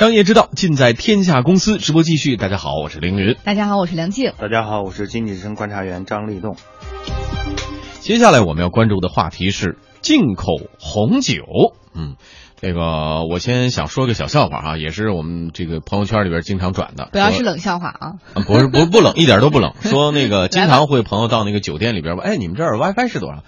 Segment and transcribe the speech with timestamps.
[0.00, 2.38] 商业之道尽在天下公司，直播继续。
[2.38, 3.36] 大家好，我是凌云。
[3.44, 4.32] 大家好，我是梁静。
[4.38, 6.56] 大家好，我是经济之声观察员张立栋。
[8.00, 10.46] 接下来我们要关注的话题是进口
[10.78, 11.44] 红酒。
[11.94, 12.16] 嗯，
[12.56, 17.10] 这个我先想说个小笑话啊，也是我们这个朋友圈里边经常转的。
[17.12, 18.06] 不要是冷笑话啊！
[18.32, 19.74] 啊不是，不不冷，一点都不冷。
[19.84, 23.44] 说那个经常会朋友到那个酒店里边问，哎，你们这儿 WiFi 是多少？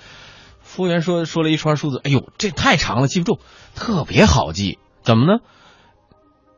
[0.60, 3.40] 服务员说说了一串数字，哎呦，这太长了，记不住，
[3.74, 4.78] 特别好记。
[5.02, 5.40] 怎么呢？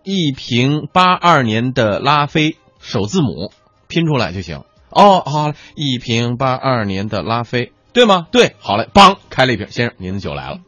[0.05, 3.53] 一瓶八二年的拉菲首字母
[3.89, 4.63] 拼出来就行。
[4.91, 8.27] 哦，好嘞，一瓶八二年的拉菲，对吗？
[8.31, 10.59] 对，好嘞，梆开了一瓶，先生，您的酒来了。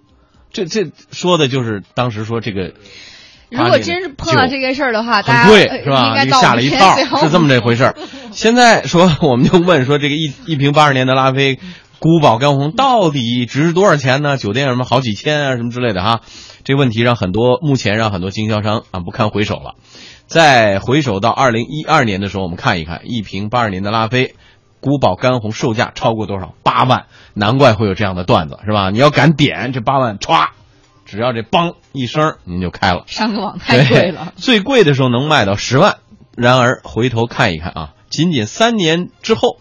[0.53, 2.73] 这这说的就是当时说这个，
[3.51, 6.09] 如果真是碰到这个事儿的话，大家很贵呃是吧？
[6.09, 7.97] 应该吓了一跳，是这么这回事儿。
[8.33, 11.59] 现在说我们就问说这个一一瓶八二年的拉菲
[11.99, 14.37] 古堡干红到底值多少钱呢？
[14.37, 16.21] 酒店什么好几千啊什么之类的哈。
[16.65, 19.75] 这个问题让很多目前让很多经销商啊不堪回首了。
[20.27, 24.35] 再回首到二零一二年的时候，我们看一看一瓶八二年的拉菲
[24.81, 26.55] 古堡干红售价超过多少？
[26.63, 28.91] 八万，难怪会有这样的段子是吧？
[28.91, 30.49] 你要敢点这八万，歘，
[31.05, 33.05] 只要这梆一声，您就开了。
[33.07, 34.33] 上个网太贵了。
[34.37, 35.97] 最贵的时候能卖到十万，
[36.37, 39.59] 然而回头看一看啊，仅仅三年之后，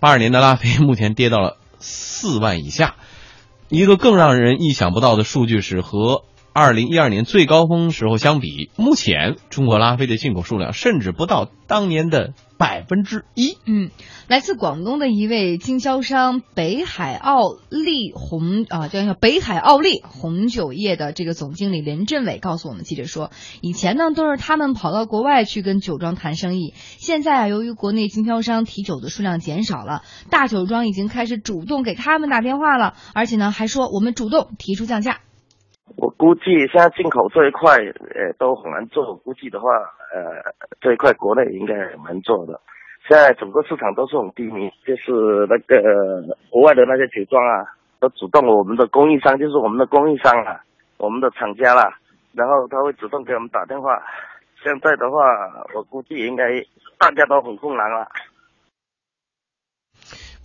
[0.00, 2.96] 八二年的拉菲目前跌到了四万以下。
[3.68, 6.24] 一个更让人意想不到的数据是，和
[6.60, 13.56] 二零一二年最高峰时候相比，目前中国拉菲的进口数量甚至不到当年的百分之一。
[13.64, 13.88] 嗯，
[14.28, 23.30] 来自广东的一位经销商北海奥利红啊，叫叫北海奥利红酒业的这个总经理林振伟告诉我们记者说，
[23.62, 35.20] 以前呢都是他们跑到国外去跟酒庄谈生意，现在啊由于国内经销商提酒的数量减少了，大酒庄已经开始主动给他们打电话了，而且呢还说我们主动提出降价。
[36.00, 39.14] 我估计现在进口这一块，呃，都很难做。
[39.16, 39.68] 估计的话，
[40.14, 40.40] 呃，
[40.80, 42.58] 这一块国内应该很难做的。
[43.06, 45.12] 现在整个市场都是很低迷，就是
[45.46, 47.66] 那个国外的那些酒庄啊，
[48.00, 50.64] 都主动我们的供应商，就是我们的供应商啊，
[50.96, 51.98] 我们的厂家啦，
[52.32, 54.02] 然后他会主动给我们打电话。
[54.64, 55.18] 现在的话，
[55.74, 56.44] 我估计应该
[56.98, 58.08] 大家都很困难了。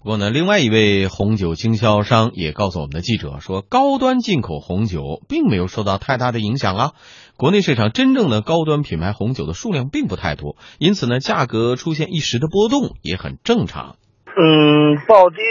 [0.06, 6.92] 不过呢，另外一位红酒经销商也告诉我们的记者说，高端进口红酒并没有受到太大的影响啊。
[7.38, 13.96] 国内市场真正的高端品牌红酒的数量并不太多，因此呢，价格出现一时的波动也很正常。
[14.28, 15.42] 嗯，暴跌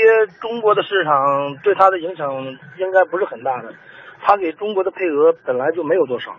[0.41, 2.45] 中国的市场对它的影响
[2.79, 3.75] 应该不是很大的，
[4.23, 6.31] 它给中国的配额本来就没有多少。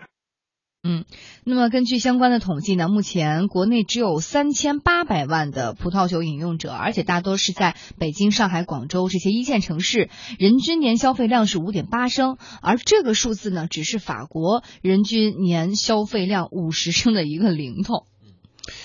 [0.88, 1.04] 嗯，
[1.48, 18.06] 那么根据相关的统计呢，目前国内只有三千八百万的葡萄酒饮用者，而且大多是在北京、上海、广州这些一线城市，人均年消费量是五点八升，而这个数字呢，只是法国人均年消费量五十升的一个零头。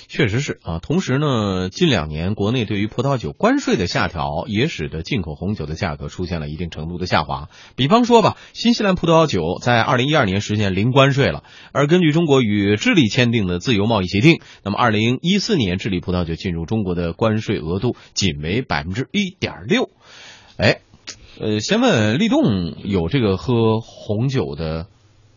[0.07, 7.49] 确实是啊，同时呢，近两年国内对于葡萄酒关税的下调，也使得进口红酒的价格出现了一定程度的下滑。
[7.75, 19.89] 比方说吧，新西兰葡萄酒在二零一二年实现零关税了，而根据中国与智利签订的自由贸易协定，那么二零一四年智利葡萄酒进入中国的关税额度仅为百分之一点六。
[20.57, 20.81] 哎，
[21.39, 24.87] 呃，先问立栋有这个喝红酒的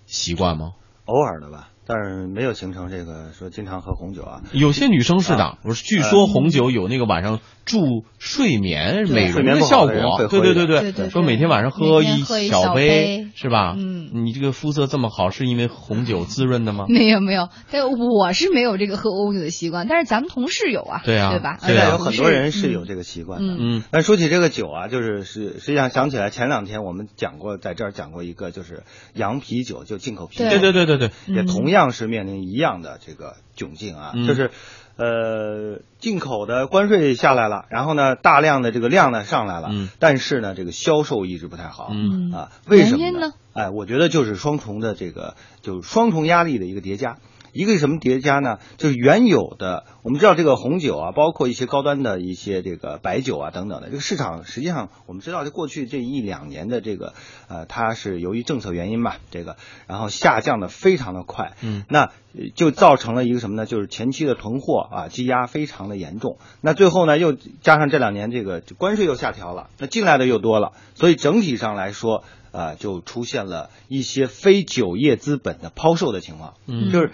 [0.06, 0.72] 习惯吗？
[1.06, 4.42] 偶尔的吧，但是没有形成这个说经常喝红酒啊。
[4.52, 5.84] 有些女生是的啊，不是？
[5.84, 10.26] 据说红酒有那个晚上助睡眠、美容睡眠不效果。
[10.28, 10.92] 对对对对。
[10.92, 13.28] 对说每天晚上每喝一小小杯。
[13.34, 13.74] 是吧？
[13.76, 14.10] 嗯。
[14.24, 16.86] 你这个肤色这么好，是因为红酒滋润的吗？
[16.90, 21.30] 没有没有，但我是没有这个喝红酒的习惯，但是咱们同事有啊，对啊。
[21.32, 21.58] 对吧？
[21.60, 23.54] 现在有呃很多人是有嗯这个习惯的。
[23.54, 23.58] 嗯。
[23.60, 23.82] 嗯。
[23.90, 28.84] 但说起这个酒啊，就是是实际上想起来前两天我们讲过，在这儿讲过一个，就是
[29.14, 30.58] 洋啤酒，就进口啤酒，对。
[30.58, 34.50] 对对对对对，也嗯同样是面临一样的这个窘境啊，嗯就是。
[34.96, 43.32] 呃，进口的关税下来了，然后呢，大量的这个量呢上来了，嗯但是呢，这个销售一直不太好，嗯啊，为什么呢？
[43.54, 47.16] 哎，我觉得就是双重的这个，就是双重压力的一个叠加。
[47.54, 48.58] 一个是什么叠加呢？
[48.76, 57.14] 就是原有的，我们知道这个红酒啊，包括一些高端的一些这个白酒啊等等的，这个市场实际上我们知道，这过去这一两年的这个
[57.48, 59.56] 呃，它是由于政策原因吧，这个
[59.86, 63.66] 然后下降的非常的快，嗯，那呃就造成了一个什么呢？
[63.66, 66.38] 就是前期的囤货啊，积压非常的严重。
[66.60, 76.54] 那最后呢，又加上这两年这个关税又下调了，那进来的又多了，所以整体上来说，呃，就出现了一些非酒业资本的抛售的情况。
[76.66, 77.12] 嗯就是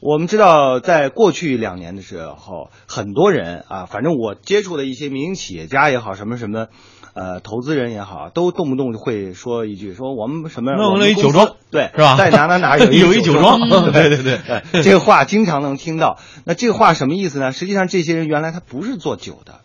[0.00, 6.68] 我们知道，在过去两年的时候，很多人啊，反正我接触的一些民营企业家也好，什么什么，
[7.14, 13.58] 呃投资人也好，都动不动就会说一句说我们什么弄了一酒庄对是吧在哪哪哪有有一 酒酒庄
[13.90, 16.18] 对对对对对，这个话经常能听到。
[16.44, 17.52] 那这个话什么意思呢？
[17.52, 19.60] 实际上这些人原来他不是做酒的。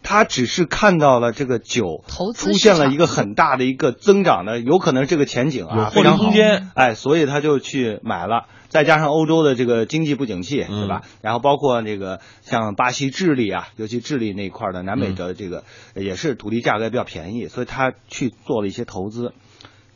[0.00, 8.46] 啊，他只是看到了这个酒投资出现了一个很大的一个增长的，有可能这个前景啊有获利非常空间，哎，所以他就去买了。
[8.68, 11.02] 再加上欧洲的这个经济不景气，嗯是吧？
[11.22, 15.64] 然后包括这个像巴西、智利啊，尤其智利那一块儿的南美的这个、
[15.96, 19.32] 也是土地价格比较便宜，所以他去做了一些投资。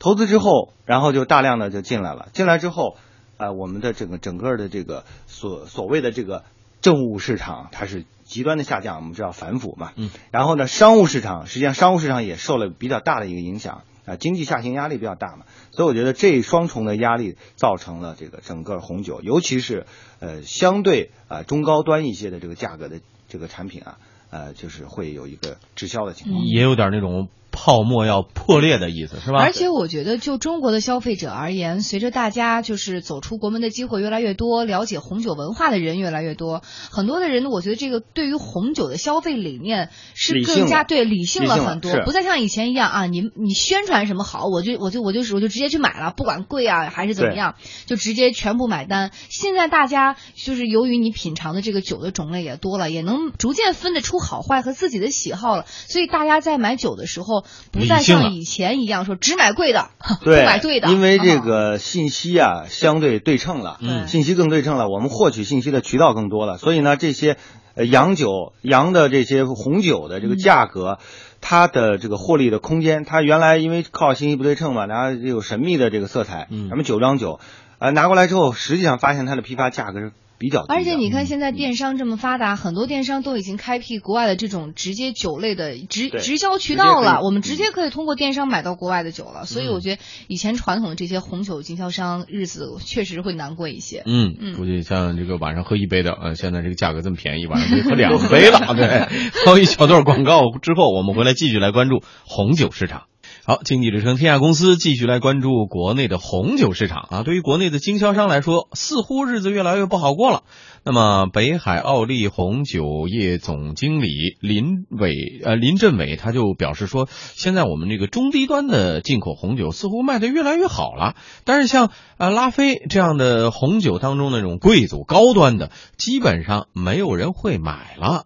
[0.00, 2.28] 投资之后，然后就大量的就进来了。
[2.32, 2.96] 进来之后，
[3.36, 6.42] 呃，我们的整个整个的这个所所谓的这个
[6.80, 8.96] 政务市场，它是极端的下降。
[8.96, 19.86] 我们知道反腐嘛，嗯，然后呢，商务市场实际上商务市场也受了比较大的一个影响啊、经济下行压力比较大嘛，所以我觉得这双重的压力造成了这个整个红酒，尤其是
[20.18, 23.98] 呃相对啊、中高端一些的这个价格的这个产品啊，
[24.30, 26.44] 呃，就是会有一个滞销的情况。
[26.44, 29.38] 也有点那种泡沫要破裂的意思，是吧？
[29.38, 47.54] 而且我觉得，就中国的消费者而言，随着大家就是走出国门的机会越来越多，了解红酒文化的人越来越多，很多的人，我觉得这个对于红酒的消费理念是更加了对理性了了很多，是不再像以前一样啊，你你宣传什么好，我就我就我就我就直接去买了，不管贵啊还是怎么样，
[47.86, 49.12] 就直接全部买单。
[49.30, 61.40] 现在大家就是由于你品尝的这个酒的种类也多了，也能逐渐分得出好坏和自己的喜好了，所以大家在买酒的时候不再像以前一样说只买贵的， 不对，买对的，因为这啊。
[61.44, 67.36] 个信息啊相对对称了，嗯信息更对称了，我们获取信息的渠道更多了，所以呢，这些
[67.74, 70.98] 呃洋酒、洋的这些红酒的这个价格，
[71.40, 76.68] 它的这个获利的空间，它原来因为靠信息不对称嘛，然后有神秘的这个色彩，嗯。
[76.68, 77.40] 什么酒庄酒，
[77.78, 89.46] 呃拿过来之后，实际上发现它的批发价格是比较低，而且你看，现在电商这么发达，很多电商都已经开辟国外的这种直接酒类的直直销渠道了，我们直接可以通过电商买到国外的酒了。
[89.46, 94.02] 所以嗯我觉得以前传统的这些红酒经销商日子确实会难过一些。
[94.06, 98.74] 嗯，嗯估计像这个晚上喝一杯的，呃，现在这个价格这么便宜，晚上可以 喝两杯了。
[98.74, 99.08] 对，
[99.46, 103.04] 好一小段广告之后，我们回来继续来关注红酒市场。
[103.46, 107.22] 好，经济之声天下公司继续来关注国内的红酒市场啊。
[107.24, 110.44] 对于国内的经销商来说，似乎日子越来越不好过了。
[110.82, 114.08] 那么，北海奥利红酒业总经理
[114.40, 115.12] 林伟
[115.44, 121.12] 呃林振伟他就表示说，现在我们这个中低端的进口红酒似乎卖得越来越好了，
[121.44, 125.68] 但是像呃拉菲这样的红酒当中那种贵族高端的，
[125.98, 128.24] 基本上没有人会买了。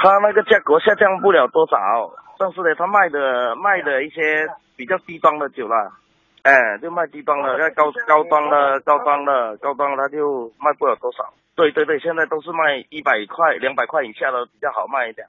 [0.00, 1.74] 它那个价格下降不了多少，
[2.38, 4.46] 但是呢，他卖的卖的一些
[4.76, 5.92] 比较低端的酒啦，
[6.42, 11.32] 哎，就卖低端的，那高高端的、高端的、高端的，它就卖不了多少。
[11.54, 15.26] 对对对，现在都是卖一百块、两百块以下的比较好卖一点，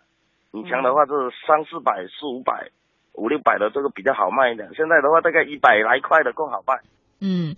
[0.52, 1.12] 以前的话是
[1.46, 2.70] 三四百、四五百、
[3.14, 6.80] 五六百的这个比较好卖一点，现在的话大概一百来块的更好卖。
[7.22, 7.56] 嗯，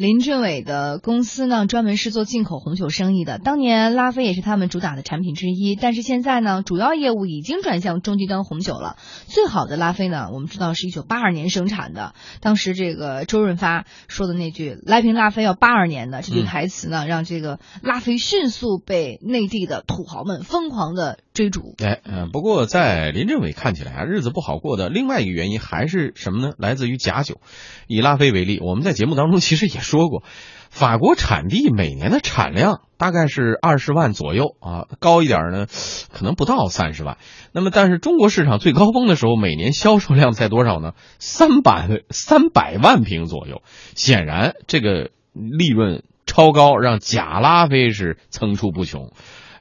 [0.00, 3.36] 林振伟的公司呢，专门是做进口红酒生意的。
[3.36, 8.96] 当年拉菲也是他们主打的产品之一，但是现在呢，主要业务已经转向中低端红酒了。
[9.26, 12.14] 最好的拉菲呢，我们知道是一九八二年生产的。
[12.40, 21.74] 当时这个周润发说的那句“来瓶拉菲要八二年的”这句嗯台词呢，让这个拉菲迅速被内地的土豪们疯狂的追逐。
[21.82, 26.52] 哎，嗯、不过在林振伟看起来啊，日子不好过的另外一个原因还是什么呢？
[26.58, 27.40] 来自于假酒。
[27.86, 30.22] 以拉菲为例，我们在节目当中其实也说过，
[30.68, 35.66] 法国产地每年的产量大概是二十万左右啊，高一点呢，
[36.12, 37.16] 可能不到三十万。
[37.52, 40.92] 那么，但是中国市场最高峰的时候，每年销售量在多少呢？
[41.18, 43.62] 三百三百万瓶左右。
[43.94, 49.10] 显然，这个利润超高，让假拉菲是层出不穷。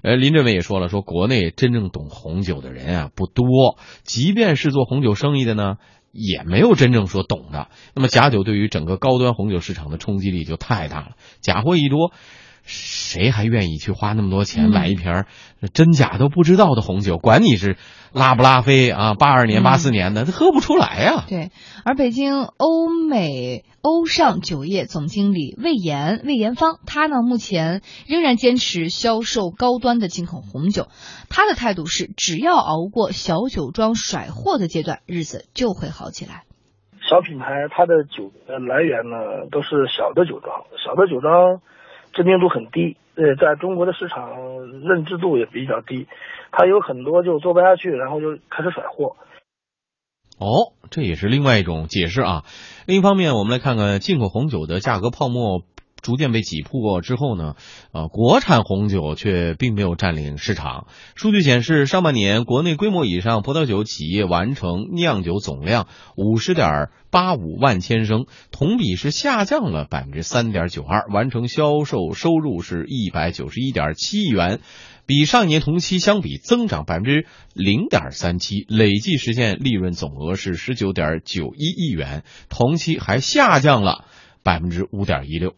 [0.02, 5.76] 呃，林振伟也说了，说国内真正懂红酒的人啊不多，即便是做红酒生意的呢，
[6.12, 7.68] 也没有真正说懂的。
[7.94, 12.14] 那么假酒对于整个高端红酒市场的冲击力就太大了，假货一多，
[12.72, 15.26] 谁还愿意去花那么多钱嗯买一瓶儿
[15.74, 17.18] 真假都不知道的红酒？
[17.18, 17.78] 管你是
[18.14, 21.50] 拉不拉菲啊，八二年、嗯八四年的，他喝不出来呀、对，
[21.84, 30.88] 而北京欧美欧尚酒业总经理魏延魏延芳，他呢目前仍然坚持销售高端的进口红酒。
[31.28, 36.44] 他的态度是，只要熬过小酒庄甩货的阶段，日子就会好起来。
[37.10, 41.60] 小品牌它的酒的来源呢，都是小的酒庄，小的酒庄
[42.14, 44.32] 知名度很低，呃，在中国的市场
[44.82, 46.08] 认知度也比较低，
[46.52, 49.16] 他有很多就做不下去，然后就开始甩货。
[50.40, 52.44] 哦，这也是另外一种解释啊。
[52.86, 55.64] 另一方面，我们来看看进口红酒的价格泡沫
[56.02, 57.56] 逐渐被挤破之后呢，
[57.92, 60.88] 呃，国产红酒却并没有占领市场。
[61.16, 74.60] 数据显示，上半年国内规模以上葡萄酒企业完成酿酒总量五十点八五万千升，同比是下降了百分之三点九二，完成销售收入是一百九十一点七亿元。
[75.06, 77.26] 比上年同期相比增长百分之
[77.56, 84.06] 零点三七，累计实现利润总额是十九点九一亿元，同期还下降了
[84.44, 85.56] 百分之五点一六。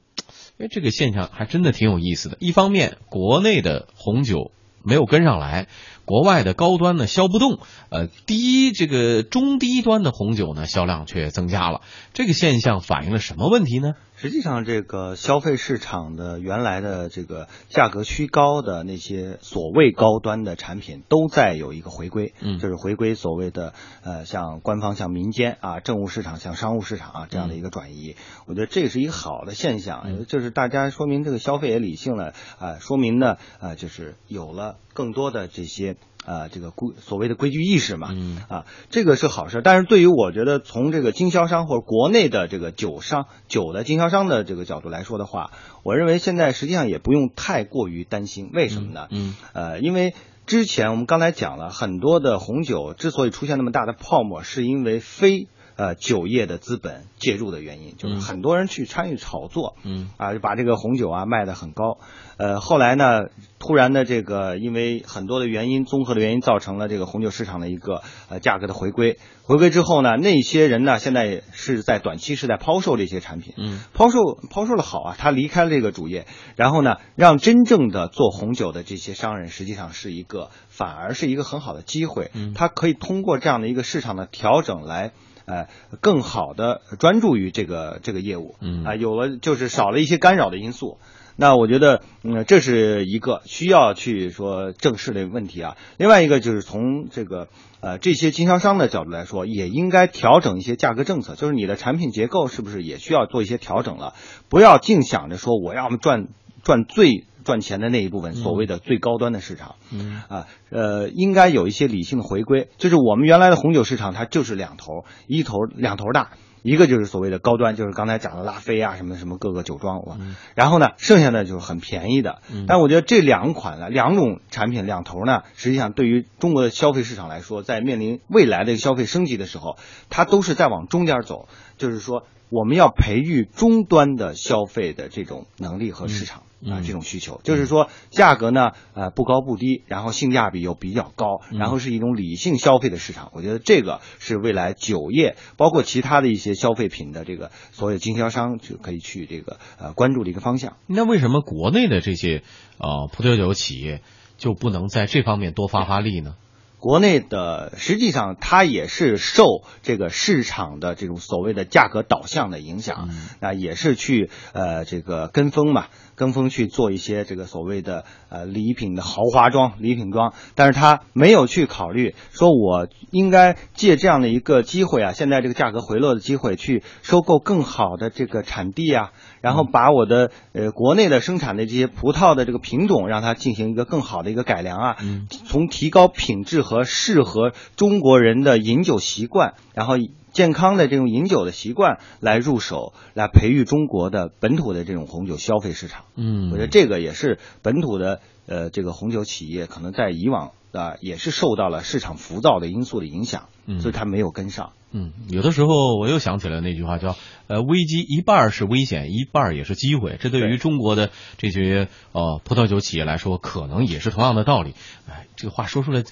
[0.62, 2.38] 哎，这个现象还真的挺有意思的。
[2.40, 4.52] 一方面，国内的红酒
[4.84, 5.68] 没有跟上来，
[6.12, 11.80] 国外的高端呢销不动，呃，低这个中低端的红酒呢销量却增加了。
[12.12, 13.94] 这个现象反映了什么问题呢？
[14.18, 28.16] 实际上，这个消费市场的原来的这个价格虚高的那些所谓高端的产品，都在有一个回归，嗯就是回归所谓的呃，像官方向民间啊，政务市场向商务市场啊这样的一个转移。
[28.46, 35.96] 我觉得这是一个好的现象，嗯就是大家说明这个消费也理性了啊、说明呢呃，就是有了更多的这些。
[36.26, 39.62] 啊，这个规所谓的规矩意识嘛，嗯啊，这个是好事。
[39.64, 45.50] 但是对于我觉得从这个经销商或者国内的这个酒商、酒的经销商的这个角度来说的话，
[45.84, 48.52] 我认为现在实际上也不用太过于担心。
[48.54, 49.08] 为什么呢？
[49.10, 50.14] 嗯呃，因为
[50.46, 55.48] 之前我们刚才讲了很多的红酒之所以出现那么大的泡沫，是因为非
[55.82, 61.98] 呃酒业的资本介入的原因，就是嗯很多人去参与炒作，嗯啊，就把这个红酒啊卖得很高。
[62.38, 69.18] 呃，后来呢，突然的这个因为很多的原因，综合的原因，造成了这个红酒市场的一个呃价格的回归。
[69.44, 74.20] 回归之后呢，那些人呢，现在是在短期是在抛售这些产品，嗯抛售
[74.52, 85.12] 抛售的好啊，他离开了这个主业，然后呢，让真正的做红酒的这些商人，实际上是一个反而是一个很好的机会，嗯他可以通过这样的一个市场的调整来。
[85.52, 85.68] 呃，
[86.00, 90.98] 更好的专注于这个这个业务，嗯啊、有了就是少了一些干扰的因素，
[91.36, 95.76] 那我觉得，嗯，这是一个需要去说正视的问题啊。
[95.98, 97.50] 另外一个就是从这个
[97.82, 104.14] 呃这些经销商的角度来说，也应该调整一些价格政策，就是你的产品结构是不是也需要做一些调整了？
[104.48, 106.30] 不要净想着说我要赚
[106.64, 109.76] 赚最赚钱的那一部分，所谓的最高端的市场。
[109.92, 112.70] 嗯啊，呃，应该有一些理性的回归。
[112.78, 122.42] 就是我们原来的红酒市场，它就是两头，一头两头大，一个就是所谓的高端，就是刚才讲的拉菲啊，什么什么各个酒庄嗯，然后呢，剩下的就是很便宜的。
[122.54, 129.78] 嗯但我觉得这两款呢，两种产品两头呢，实际上对于中国的消费市场来说，在面临未来的消费升级的时候，
[130.12, 132.24] 它都是在往中间走，就是说。
[132.54, 143.32] 我们要培育终端的消费的这种能力和市场、嗯嗯啊，这种需求，就是说价格呢，呃，不高不低，然后性价比又比较高，嗯然后是一种理性消费的市场。
[143.34, 150.78] 我觉得这个是未来酒业，包括其他的一些消费品的这个所有经销商就可以去这个呃关注的一个方向。
[150.88, 152.44] 那为什么国内的这些
[152.78, 154.02] 呃葡萄酒企业
[154.38, 156.36] 就不能在这方面多发发力呢？
[156.82, 159.46] 国内的实际上它也是受
[159.84, 163.30] 这个市场的这种所谓的价格导向的影响，嗯。
[163.40, 165.86] 那也是去呃这个跟风嘛，
[166.16, 179.12] 跟风去做一些这个所谓的呃礼品的豪华装、礼品装，但是它没有去考虑说我应该借这样的一个机会啊，现在这个价格回落的机会去收购更好的这个产地啊，
[179.42, 185.28] 然后把我的呃国内的生产的这些葡萄的这个品种，让它进行一个更好的一个改良啊，嗯。
[185.46, 196.06] 从提高品质和适合中国人的饮酒习惯，然后以健康的这种饮酒的习惯来入手，来培育中国的本土的这种红酒消费市场。
[196.16, 204.72] 嗯我觉得这个也是本土的呃这个红酒企业可能在以往啊、也是受到了市场浮躁的因素的影响，嗯所以它没有跟上。
[204.94, 207.16] 嗯，有的时候我又想起了那句话叫，
[207.48, 210.18] 呃，危机一半是危险，一半也是机会。
[210.20, 214.74] 这对于中国的这些呃葡萄酒企业来说，可能也是同样的道理。
[215.10, 216.04] 哎，这个话说出来，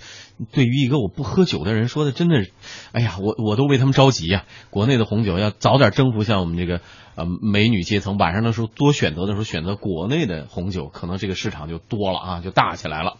[0.53, 2.53] 对于一个我不喝酒的人说的，真的是，
[2.93, 6.79] 哎呀，我我都为他们着急呀、国内的红酒要早点征服像我们这个
[7.15, 13.17] 呃美女阶层，晚上的时候多选择的时候选择国内的红酒，可能这个市场就多了啊，就大起来了。